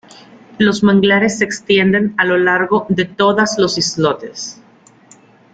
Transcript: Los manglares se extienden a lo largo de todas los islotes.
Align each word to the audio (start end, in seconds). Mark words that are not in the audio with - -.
Los 0.57 0.81
manglares 0.81 1.37
se 1.37 1.43
extienden 1.45 2.15
a 2.17 2.25
lo 2.25 2.35
largo 2.35 2.87
de 2.89 3.05
todas 3.05 3.59
los 3.59 3.77
islotes. 3.77 4.59